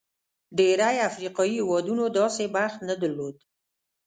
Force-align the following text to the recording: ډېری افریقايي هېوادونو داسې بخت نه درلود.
ډېری 0.57 0.97
افریقايي 1.09 1.53
هېوادونو 1.61 2.03
داسې 2.19 2.43
بخت 2.55 2.79
نه 2.89 2.95
درلود. 3.01 3.35